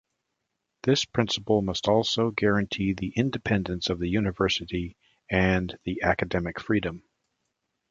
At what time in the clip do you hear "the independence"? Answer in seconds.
2.93-3.87